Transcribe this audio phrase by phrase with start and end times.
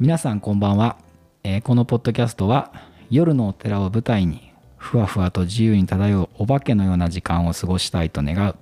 [0.00, 0.96] 皆さんこんばんは、
[1.44, 2.72] えーこのポッドキャストは
[3.10, 8.56] 夜のお寺を舞台にふわふわと自由に漂うお化けのような時間を過ごしたいと願う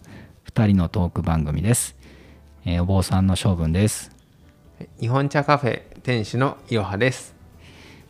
[0.51, 1.95] 2人のトーク番組です、
[2.67, 4.11] えーお坊さんの性分です、
[5.01, 7.37] 日本茶カフェ店主のいろはです。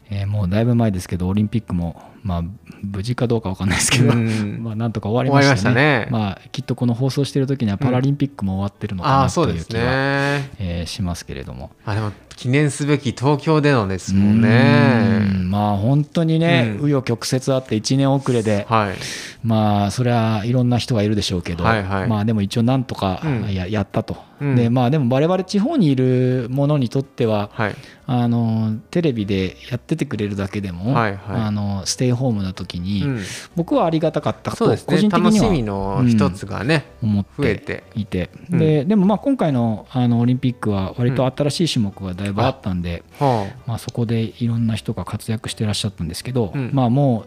[0.09, 2.43] えーもうだいぶ前ですけどオリンピックもまあ
[2.83, 4.61] 無事かどうかわかんないですけど、うん。
[4.63, 5.75] まあなんとか終わりましたね。
[5.75, 6.09] ね。
[6.11, 10.51] まあきっとこの放送している時にはパラリンピックも終わってるのかなという気は、ね。
[10.59, 11.71] えーしますけれども。
[11.85, 15.19] あ、でも記念すべき東京でのですもんうーね。
[15.19, 15.51] ん。
[15.51, 16.87] まあ本当にねうん。
[16.87, 18.95] 紆余曲折あって1年遅れで、はい。
[19.43, 22.09] まあそれはいろんな人がいるでしょうけど、はいはい。
[22.09, 23.53] まあでも一応なんとかうん。
[23.53, 24.57] や,、やったと、うん。
[24.57, 27.75] でまあでも我々地方にいる者にとってははい。
[28.07, 31.21] あのテレビでやっててくれるだけでも、はいはい。
[31.29, 33.23] あのステイホームの時に、うん。
[33.57, 34.53] 僕はありがたかった。
[34.53, 34.67] と。
[34.67, 37.59] 個人的楽しみにはの一つがね、思っ増えて。
[37.61, 37.85] て。
[37.95, 38.59] いて、うん。
[38.59, 46.71] ででもまあ今回のあのオリンピックは割と新しい種目がだいぶあったんで、はまあ、そこでいろんな人が活躍してらっしゃったんですけど、うん。
[46.73, 47.27] まあも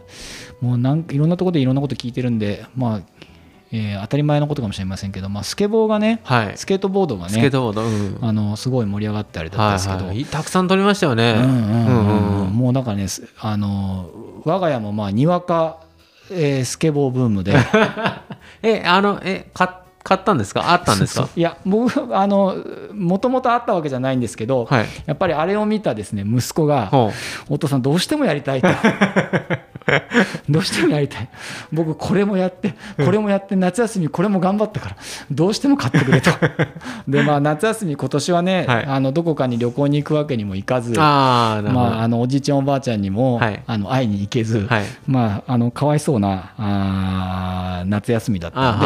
[0.61, 3.01] うもうなんいろんなところでいろんなこと聞いてるんで、まあ
[3.73, 6.57] えー当たり前のことかもしれませんけど、まあ、スケボーがねあはい。
[6.57, 7.83] スケートボードがスケーねトボード。
[7.83, 8.17] うん。
[8.21, 10.25] あのすごい盛り上がってあれだったんはですけど、いはい。
[10.25, 11.35] たくさん撮りましたよね。
[11.35, 14.09] もうなんかねすあの
[14.43, 15.77] 我が家もまあにわか、
[16.29, 17.55] えースケボーブームで
[18.63, 20.71] え、あの、え、か買ったんですか？
[20.71, 21.29] あったんですか？
[21.35, 22.55] いや僕あの
[22.93, 24.85] もともとあったわけじゃないんですけど、はい。
[25.05, 27.11] やっぱりあれを見たですね息子がほ
[27.49, 28.67] お父さんどうしてもやりたいと
[30.49, 31.29] どうしてもやりたい。
[31.71, 34.95] 僕これもやってこれもやって夏休みこれも頑張ったから
[35.31, 36.31] どうしても買ってくれと。
[37.07, 38.85] でまあ夏休み今年はね、はい。
[38.85, 40.95] あのどこかに旅行に行くわけにもいかずう。
[40.97, 41.61] あ。
[41.63, 43.61] まあ、あのおじいちゃんおばあちゃんにも、はい。
[43.67, 44.83] あの会いに行けず、はい。
[45.07, 48.85] まあ、あのかわいそうなあー夏休みだったんで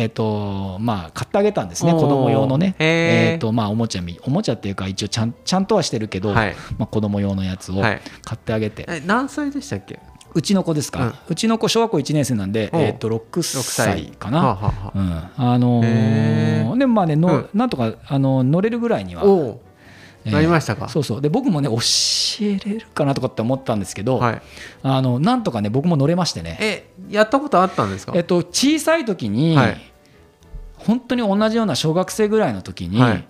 [0.00, 6.54] えーとまあ、買ってあげたんですね子供用のね、えーとまあ、おもちゃみおもちゃっていうか一応ちゃんちゃんとはしてるけど、はい。
[6.78, 8.00] まあ、子供用のやつをはい。
[8.24, 9.98] 買ってあげて、え、何歳でしたっけ？
[10.34, 14.38] うちの子ですか、うちの子小学校1年生なんで、えー、と6歳かな？
[14.38, 14.98] はあはあはあ。
[15.38, 15.52] うん。
[15.52, 16.72] あのへー。
[16.72, 17.48] ーでもまあねの、うん。
[17.54, 19.58] なんとかあの乗れるぐらいには、えー
[20.24, 20.88] なりましたか？
[20.90, 21.20] そうそう。
[21.22, 21.76] で僕もね教
[22.44, 24.42] えれるかなとかって思ったんですけど、はい。
[24.82, 28.12] あのなんとかね僕も乗れましてね、え、やったことあったんですか？
[28.14, 29.80] えっと、小さい時に、はい。
[30.76, 33.26] 本当に同じような小学生ぐらいの時に、はい。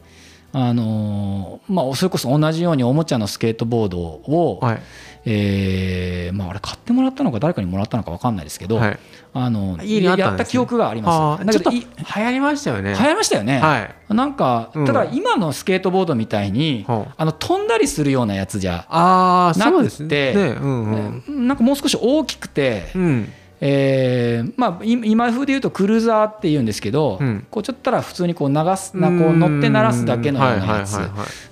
[0.50, 4.82] あのーまあ、それこそ同じようにおもちゃのスケートボードを、はい。
[5.30, 8.98] えーまあ、あれ買ってもらったのか誰かにもらったのか分かんないですけど、はい。
[9.34, 11.42] あの家にあったんですねやった記憶がありあます。
[11.44, 12.94] ーちょっとだけどい流行りましたよね。
[12.94, 13.58] 流行りましたよね。
[13.58, 14.14] はい。
[14.14, 20.08] なんかうんただ今のスケートボードみたいに、はあの飛んだりするようなやつじゃ、なく。
[20.08, 21.46] てねうんうん。
[21.46, 23.32] なんかもう少し大きくて、うん。
[23.60, 30.96] えーまあ、い今風で言うとクルーザーって言うんですけど、うんこうちょっとら普通にこう流すなこう乗って鳴らすだけのようなやつ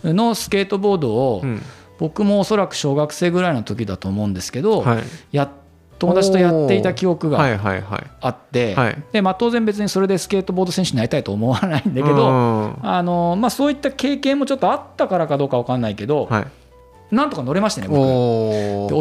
[0.04, 1.60] のスケートボードを、うん
[1.98, 5.02] 僕もおそらく小学生ぐらいの時だと思うんですけど、はい。
[5.32, 5.50] や
[5.98, 8.06] 友達とやっていた記憶がはいはいはい。
[8.20, 16.46] あって、はいでまあ、当然別にそれでスケートボード選手になりたいと思わないんだけど、うんあのまあ、そういった経験もちょっとあったからかどうか分かんないけど、はい。
[17.10, 17.98] なんとか乗れましたね僕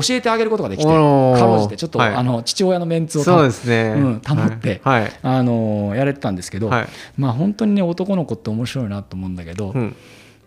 [0.04, 3.94] 教えてあげることができてかろうじてちょっと、はいあの父親のメンツをそうですね。
[3.98, 5.12] うん保ってはい。
[5.22, 6.88] あのやれてたんですけど、はい。
[7.18, 9.96] まあ本当にね男の子って面白いなと思うんだけど、うん。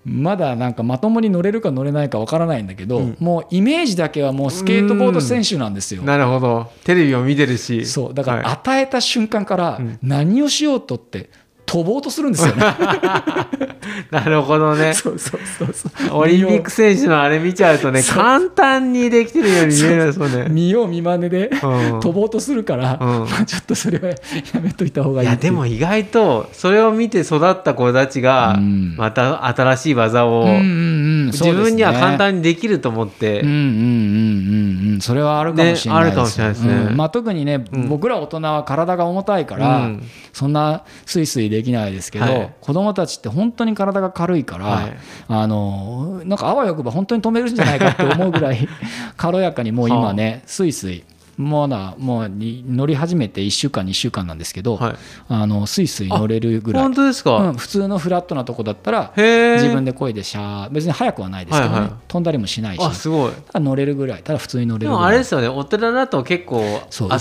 [0.09, 6.03] まだなんかまともに乗れるか乗れないかわからないんだけど、うんもうイメージだけはもうスケートボード選手なんですよ。
[6.03, 6.71] なるほど。
[6.85, 7.87] テレビを見てるし。
[7.87, 11.31] そうだからはい与えた瞬間からうん何をしようとって
[11.69, 12.63] 飛ぼうとするんですよね。
[14.11, 14.95] なるほどね。
[14.95, 16.19] そうそうそうそう。
[16.19, 20.29] オリンピック選手のあれ見ちゃうとね、簡単にできてるように見えるそう。
[20.31, 20.47] ね。
[20.49, 22.01] 見よう見まねでうん。
[22.01, 23.09] 飛ぼうとするから、うん。
[23.29, 24.17] まあちょっとそれは や
[24.63, 28.95] めといた方がいいやいいうでも意外とそれを見て育った子たちがうん。
[28.97, 31.27] また新しい技をうんうんうん。
[31.27, 33.41] 自分には簡単にできると思って。
[33.41, 35.01] うんうんうんうんうん。
[35.01, 36.75] それはあるかもしれないです,、ねあるかもしれないですね。
[36.91, 36.97] うん。
[36.97, 37.89] まあ、特にね、うん。
[37.89, 40.03] 僕ら大人は体が重たいから、うん。
[40.33, 42.55] そんなスイスイできないですけど、はい。
[42.61, 44.97] 子供たちって本当に体が軽いから、はい。
[45.29, 48.69] あのなんかあわよくば本当に止めるんじゃないかって思うぐらい
[49.17, 51.05] 軽やかにもう今ねスイスイ
[51.39, 54.97] まだもうに乗り始めて1週間2週間なんですけど、はい。
[55.29, 56.83] あのスイスイ乗れるぐらい。
[56.83, 61.93] 本当ですか、うん、普通のフラットなとこだったら自分で漕いでシャー別に速くはないですけどね、はいはい。
[62.09, 63.33] 飛んだりもしないし、あすごい。
[63.55, 65.01] 乗れるぐらいただ普通に乗れでるぐらい。
[65.03, 66.61] もあれですよねお寺だと結構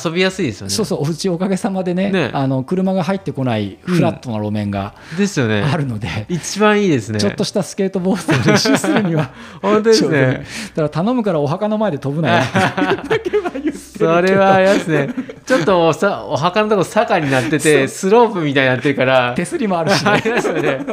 [0.03, 0.73] 遊びやすいですよね。
[0.73, 2.31] そうそううちおかげさまでねね。
[2.33, 5.61] あの車が入ってこないフラットな路面がですよね。
[5.61, 7.19] あるので、一番いいですね。
[7.19, 9.31] ちょっとしたスケートボードで練習するには
[9.61, 10.45] 本当ですね。
[10.69, 12.43] だから頼むからお墓の前で飛ぶなよ。
[13.07, 13.51] だけは
[13.97, 15.09] それはあれですね。
[15.45, 19.33] ちょっとおさお墓のとこ坂になっててスロープみたいになってるから。
[19.35, 20.85] 手すりもあるし、ね、ありますよね。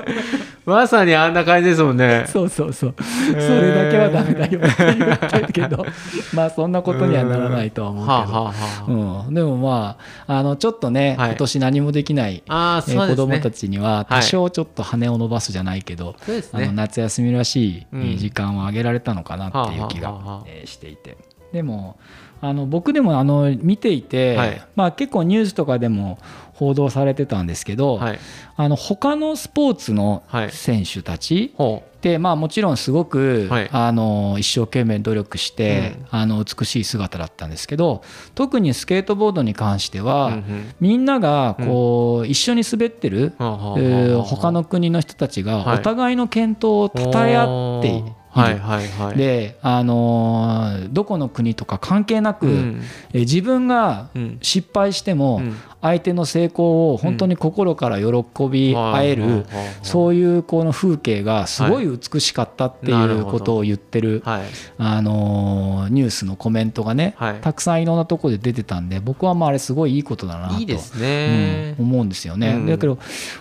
[0.67, 2.25] まさにあんな感じですもんね。
[2.27, 5.85] そうそうそう、それだけはダメだよって言ったけど。
[6.33, 8.53] まあそんなことにはならないとは思うけど、はあ、はあは
[8.89, 9.97] あうん、でもま
[10.27, 11.29] ああのちょっとね、はい。
[11.31, 12.43] 今年何もできない、ね。
[12.47, 16.65] 子どもたちには多少ちょっと羽を伸ばすじゃないけど、そうですね。
[16.65, 21.19] あの夏休みらしい時間をあげられたのかなっていう気がしていて。
[21.53, 21.97] でも
[22.45, 24.63] あの僕でもあの見ていて、はい。
[24.77, 26.19] まあ、結構ニュースとかでも
[26.53, 28.19] 報道されてたんですけど、はい。
[28.57, 30.51] あの他のスポーツのはい。
[30.51, 33.69] 選手たち、ほでまあ、もちろんすごく、はい。
[33.73, 38.03] あの一生懸命努力して、あの美しい姿だったんですけど
[38.35, 40.75] 特にスケートボードに関してうは、うんうん。
[40.81, 45.79] みんながこう、一緒に滑ってる、はあはあはあえー他の国の人たちがはい。
[45.79, 48.24] お互いの健闘を称え合って。
[48.35, 49.17] はいはいはい。
[49.17, 52.83] で、あのーどこの国とか関係なく、うん。
[53.13, 54.39] えー自分がうん。
[54.43, 55.57] 失敗してもうん。
[55.81, 59.45] 相手の成功を本当に心から喜び合える、
[59.83, 64.43] そういうこの風景がすごい美しかったっていうことを言ってる、はい。
[64.79, 67.35] あのーニュースのコメントがね、はい。
[67.43, 71.77] たくさんいろんなところで出てたんで僕はまああれすごいいいことだなといいですね。
[71.79, 72.67] うん思うんですよね、うん。
[72.67, 72.99] だけど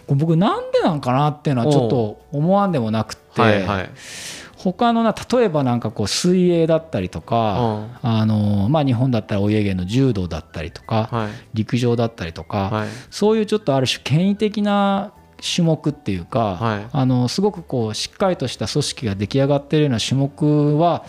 [0.08, 3.90] 僕なんでなんかなっていうのはちょっと思わんでもなくって、はいはい
[4.64, 11.30] 他のな例えばなんかこう水泳だったりとか、あのーまあ、日本だったらお家芸の柔道だったりとか、はい。
[11.54, 12.88] 陸上だったりとか、はい。
[13.12, 15.12] そういうちょっとある種権威的な
[15.44, 16.88] 種目っていうか、はい。
[16.94, 21.04] あのすごくこうしっかりとした組織が出来上がっているような種目は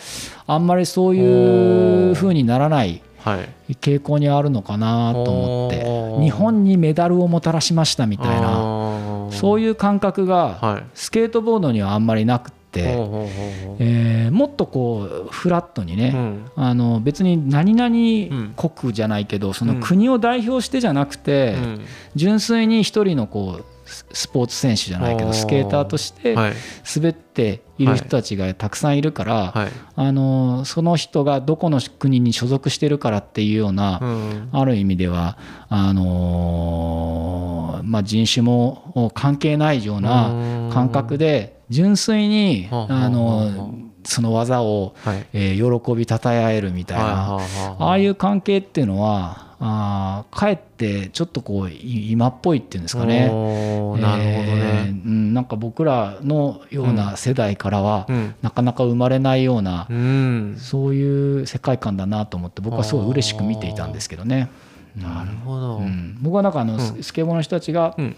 [0.49, 3.37] あんまりそういう風にならないは
[3.69, 3.75] い。
[3.77, 10.87] 傾向にあるのかなと思って日本にメダルをもたらしましたみたいななそういう感覚がはい。
[10.95, 16.51] スケートボードにはあんまりなくって、えーもっとこうフラットにね、うん。
[16.57, 21.81] あの別に何ん々国じゃないけどその国を代表してじゃなくて、うん。
[22.15, 26.53] 純粋に一人のこうススポーツ選手じゃないけどスケーターとしてはい。
[26.97, 29.69] 滑っている人たちがたくさんいるから、はい。
[29.97, 34.49] あのその人がどこの国に所属してるからっていうような、うん。
[34.53, 35.39] ある意味では
[35.69, 43.75] あのーまあ、人種も関係ないような感覚で純粋にはあの
[44.05, 45.27] その技を、はい。
[45.33, 53.21] えー喜びたたえ合えるみたいな、はああいう関係っていうのはあーかえってちょっとこうい今っぽいっていうんですかね。
[53.21, 58.35] なるほどえーねうん、なんか僕らのような世代からは、うん。
[58.43, 60.57] なかなか生まれないような、うん。
[60.59, 64.51] そういう世界観だなと思って僕はすごい嬉しく見ていたんですけどね。
[64.97, 65.79] なるほど。
[65.79, 68.17] うん、僕はなんかあの、ススケボーの人たちがうん。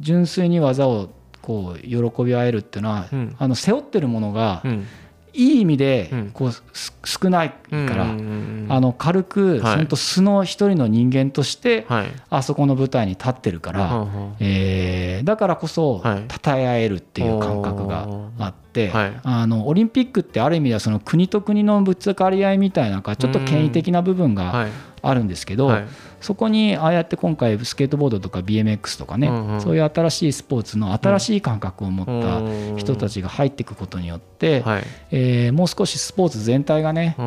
[0.00, 1.10] 純粋に技を
[1.42, 3.36] こう喜び合えるっていうのは、うん。
[3.38, 4.86] あの背負ってるものがうん。
[5.34, 6.30] いい意味でうん。
[6.32, 6.62] こうす
[7.04, 8.26] 少ないから、うんうん
[8.64, 9.76] うんあの軽くはい。
[9.76, 12.06] 本当素の一人の人間としてはい。
[12.30, 16.24] あそこの舞台に立ってるから、はえーだからこそはい。
[16.44, 18.08] 称え合えるっていう感覚が
[18.38, 19.12] あって、はい。
[19.22, 24.70] あのオリンピックってある意味ではその国と国のぶつかり合いみたいなちょっと権威的な部分がはい。
[25.04, 25.84] あるんですけど、はい
[26.22, 29.60] そこにああやって今回スケートボードとか BMX とかね、うんうん。
[29.60, 32.76] そういう新しいスポーツの新しい感覚を持ったうん。
[32.76, 34.84] 人たちが入っていくことによって、はい。
[35.10, 37.24] えーもう少しスポーツ全体がね、ああ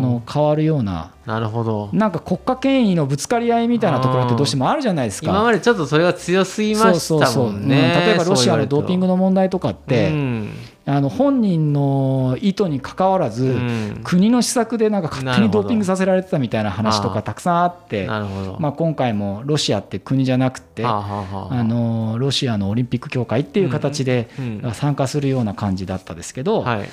[0.00, 1.90] の変わるようななるほど。
[1.92, 5.30] なんか国家権威のぶつかり合いみたいなところってどうしてもあるじゃないですか。
[5.30, 7.76] 今までちょっとそれが強すぎましたもんね。
[7.76, 8.06] うん。
[8.06, 10.52] 例えばロシアのドーピングのの問題とかって、うん
[10.90, 14.00] あの本人の意図にかかわらず、うん。
[14.02, 26.88] 国の施策でなんか勝手にドーピングさせられてたみたいな話とかたくさんあってまあ、今回もロシアって国じゃなくて、はあのロシアのオリンピック協会っていう形でうん参加するような感じだったですけど、はい。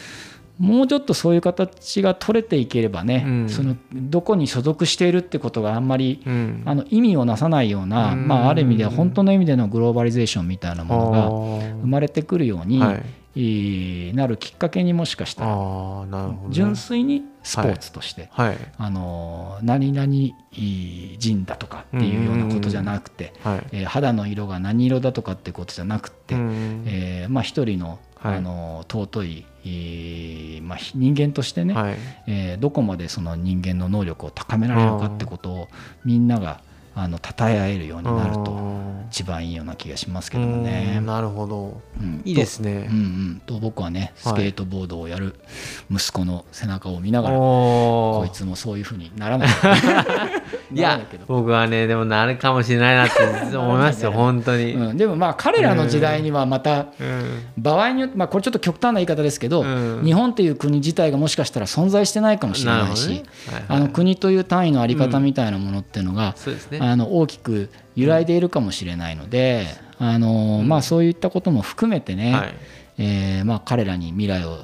[0.60, 3.50] もうちょっとそういう形が取れていければね、うん。
[3.50, 6.64] そのどこに所属しているってことがあんまりうん。
[6.66, 8.28] あの意味をなさないような、うん。
[8.28, 11.30] まあ、ある意味では本当の意味でのグローバリゼーションみたいなものがあ
[11.82, 12.82] 生まれてくるように、
[14.16, 18.58] なるきっかけにもしかしたら純粋にスポーツとして、はい。
[18.78, 20.08] あの何々
[21.18, 23.68] 人だとかっていうようなことじゃなくて、はい。
[23.72, 28.38] えー肌の色が何色だとかってことじゃなくて、うんえーまあ、一人の,、はい。
[28.38, 31.96] あの尊い、えーまあ、人間としてね、はい。
[32.28, 35.68] えーどこまでその人間の能力を高められるかってことを
[36.04, 36.62] みんなが
[37.00, 38.78] あの称え合えるようになるとうん
[39.10, 40.96] 一番いいような気がしますけどもね。
[40.98, 41.06] うん。
[41.06, 41.82] なるほど。
[42.00, 42.22] うん。
[42.26, 42.74] いいですね。
[42.74, 45.36] とうんうん、と僕はねスケートボードをやる
[45.90, 49.50] 息子の背中を見ながら、こいつもそういうふうにならない。
[50.74, 57.44] いや僕はねでもなるかもしれないなって思いますよ 本当に、うん、でもまあ彼らの時代にはまたうん。
[57.58, 60.02] 場合によって、まあ、これちょっと極端な言い方ですけど、うん。
[60.04, 69.68] 日本っていう国自体がもしかしたら存在してないかもしれないし、ねはいはいあの国という単位の在り方みたいなものっていうのが、そうですねあの大きく揺らいでいるかもしれないので、
[70.00, 72.56] あのまあ、そういったことも含めてね、はい。
[73.00, 74.64] えーまあ、彼らに未来を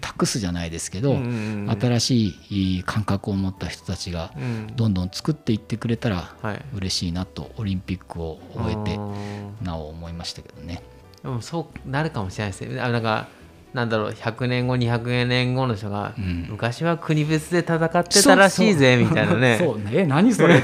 [0.00, 2.34] 託すじゃないですけど、新し
[2.78, 4.72] い感覚を持った人たちがうん。
[4.74, 6.64] どんどん作っていってくれたらはい。
[6.74, 10.82] 嬉しいなとオリンピックを終えてうんなお思いましたけどね。
[11.22, 12.80] でもそうなるかもしれないですね。
[12.80, 13.28] あなんか
[13.76, 16.46] なんだろう100年後200年後の人が、うん。
[16.48, 19.58] 昔は国別で戦ってたらしいぜみたいなね。
[19.62, 19.76] そう。
[19.76, 20.62] ねえ何それ？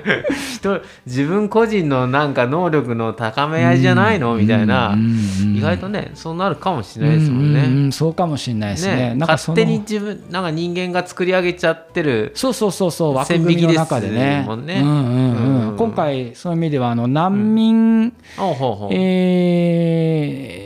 [0.56, 4.36] 人自分個人のなんか能力の高め合いじゃないの？
[4.36, 4.96] みたいな、
[5.54, 7.60] 意外とねそうなるかもしれないですもんね。
[7.60, 7.84] うんうん。
[7.84, 8.96] うんそうかもしれないですね。
[8.96, 9.14] ね。
[9.16, 13.14] なんかその勝手に自分なんか人間が作り上げちゃってるそうそうそうそう。
[13.14, 14.46] 枠組みの中でね。
[14.48, 14.88] んねうん。
[14.88, 15.76] うんうんうん。
[15.76, 18.94] 今回そういう意味ではあの難民、おうほうほう。
[18.94, 20.65] えー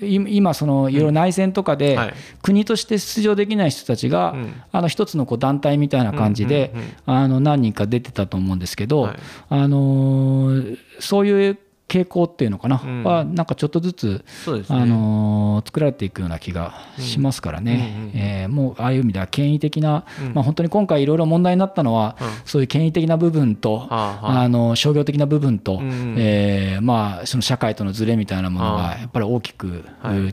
[0.00, 2.14] 今そのいろいろ内戦とかで、はい。
[2.42, 4.62] 国として出場できない人たちが、うん。
[4.72, 6.72] あの一つのこう団体みたいな感じで、
[7.06, 9.18] あの何人か出てたと思うんですけど、はい。
[9.48, 11.58] あのーそういう
[11.90, 13.02] 傾向っていうのかな、うん。
[13.02, 14.62] はなんかちょっとずつ、ね。
[14.68, 20.34] あのー作られていくような気がしますからね、うんうんうんえーもうああいう意味では権威的な、うん。
[20.34, 22.26] まあ、本当に今回いろいろ問題になったのは、うん。
[22.44, 28.82] そういう権威的な部分と、はあの商業的な部分と、うんえーまあ、その社会とのズレみたいなものあ。
[28.82, 29.84] がやっぱり大きく、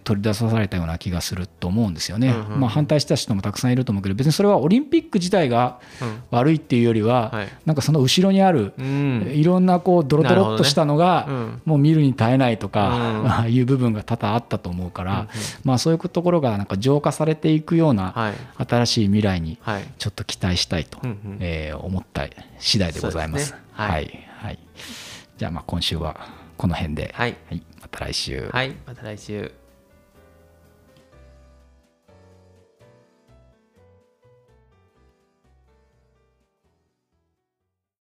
[0.04, 6.24] 取り出されたような気がすると思うんですよね、うんうんうんまあ、反対した人もたくさんいると思うけど別にそれはオリンピック自体がうん。
[6.32, 7.48] 悪いっていうよりは、はい。
[7.66, 9.32] なんかその後ろにある、うん。
[9.34, 15.28] いろんなこうドロドロっとしたのが、うんもう見るに耐えないとか、 いう部分が多々あったと思うから、
[15.64, 18.34] まあ、そういうところがなんか浄化されていくようなはい。
[18.68, 19.84] 新しい未来にはい。
[19.98, 21.00] ちょっと期待したいと、
[21.40, 22.28] えー思った
[22.60, 23.48] 次第でございます。
[23.48, 23.60] すね。
[23.72, 23.90] はい。
[23.90, 24.28] はい。
[24.44, 24.60] はい。
[25.38, 26.16] じゃあまあ今週は
[26.58, 27.36] この辺で、はい。
[27.50, 28.50] はい、また来週。
[28.52, 28.76] はい。
[28.86, 29.67] また来週。